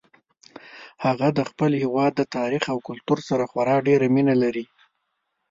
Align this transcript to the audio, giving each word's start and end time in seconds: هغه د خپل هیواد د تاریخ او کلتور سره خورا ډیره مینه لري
هغه 1.05 1.27
د 1.37 1.39
خپل 1.49 1.71
هیواد 1.81 2.11
د 2.17 2.21
تاریخ 2.37 2.63
او 2.73 2.77
کلتور 2.87 3.19
سره 3.29 3.43
خورا 3.51 3.75
ډیره 3.87 4.07
مینه 4.15 4.35
لري 4.43 4.65